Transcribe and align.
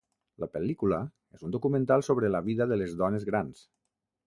La 0.43 0.47
pel·lícula 0.53 0.99
és 1.39 1.43
un 1.49 1.53
documental 1.57 2.05
sobre 2.09 2.33
la 2.37 2.43
vida 2.49 2.69
de 2.73 2.81
les 2.83 2.99
dones 3.05 3.31
grans. 3.31 3.65